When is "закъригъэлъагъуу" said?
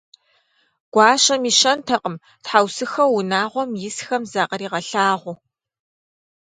4.31-5.37